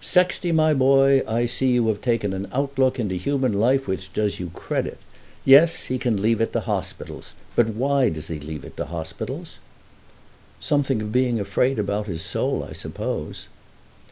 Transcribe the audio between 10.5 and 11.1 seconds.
"Something of